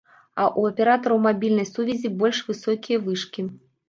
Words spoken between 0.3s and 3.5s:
А ў аператараў мабільнай сувязі больш высокія вышкі.